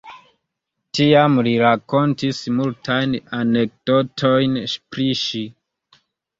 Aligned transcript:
Tiam 0.99 1.37
li 1.47 1.53
rakontis 1.65 2.41
multajn 2.61 3.15
anekdotojn 3.43 4.59
pri 4.75 5.09
ŝi. 5.25 5.47